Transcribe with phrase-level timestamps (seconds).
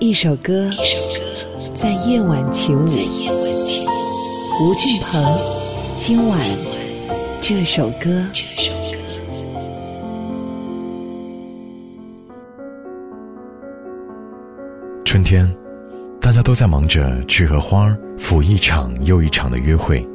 [0.00, 0.70] 一首歌，
[1.74, 2.84] 在夜晚起舞。
[2.84, 5.20] 吴俊鹏，
[5.96, 6.38] 今晚
[7.42, 8.08] 这首歌。
[15.04, 15.52] 春天，
[16.20, 20.06] 大家都在忙着去和花儿赴一场又一场的约会。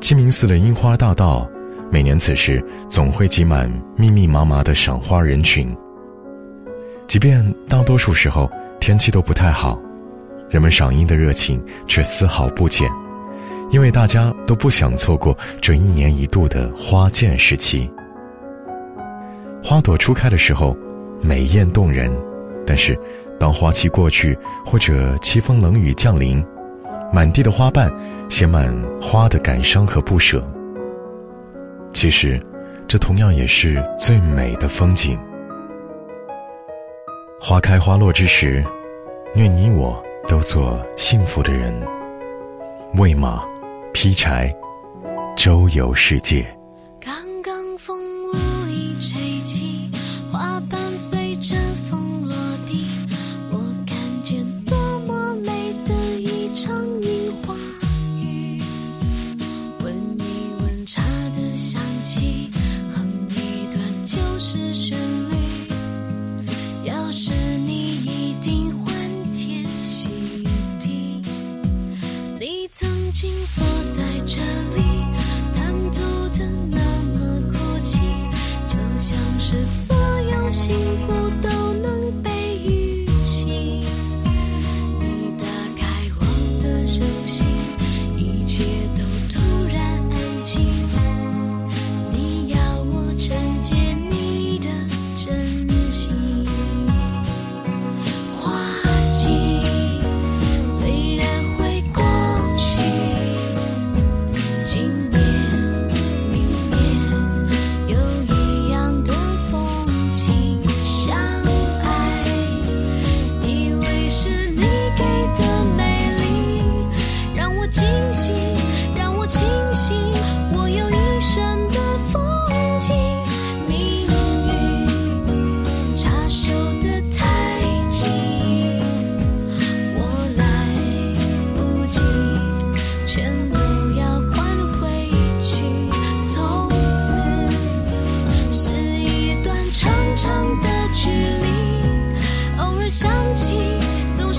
[0.00, 1.48] 清明寺的樱花大道，
[1.92, 5.72] 每年此时总会挤满密密麻麻的赏花人群。
[7.06, 8.50] 即便大多数时候
[8.84, 9.80] 天气都不太好，
[10.50, 12.86] 人们赏樱的热情却丝毫不减，
[13.70, 17.90] 因为大家都不想错过这一年一度的花见时期。
[19.62, 20.76] 花朵初开的时候，
[21.22, 22.14] 美艳动人，
[22.66, 22.94] 但是
[23.40, 26.44] 当花期过去或者凄风冷雨降临，
[27.10, 27.90] 满地的花瓣
[28.28, 30.46] 写满花的感伤和不舍。
[31.90, 32.38] 其实，
[32.86, 35.18] 这同样也是最美的风景。
[37.46, 38.64] 花开花落之时，
[39.34, 41.78] 愿你我都做幸福的人。
[42.96, 43.44] 喂马，
[43.92, 44.50] 劈柴，
[45.36, 46.42] 周游世界。
[73.14, 74.42] 你曾经坐在这
[74.74, 74.82] 里，
[75.54, 76.00] 贪图
[76.36, 76.78] 的那
[77.14, 78.00] 么哭泣，
[78.66, 79.96] 就像是所
[80.32, 80.74] 有幸
[81.06, 81.23] 福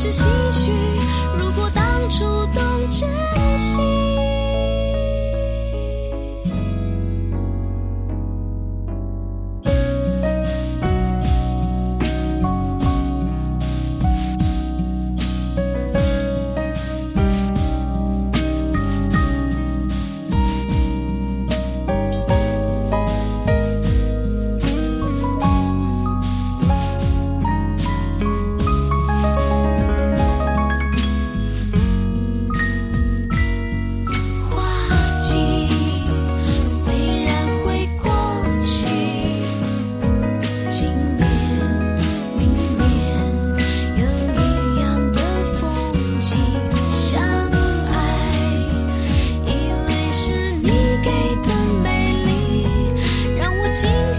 [0.05, 0.44] 是心。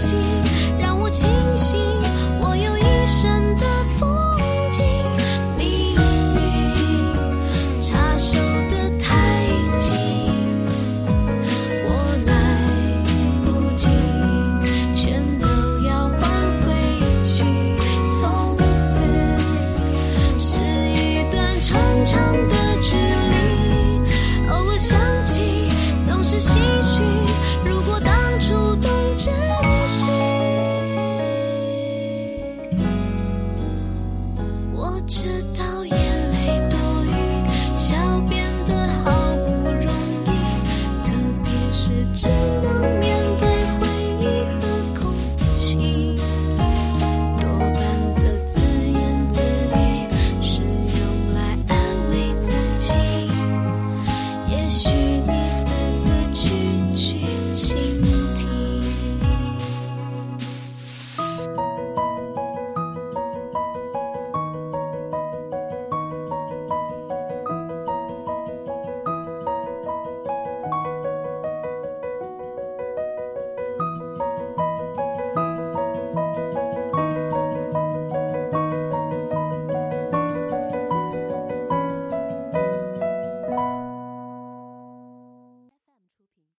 [0.07, 0.46] 心。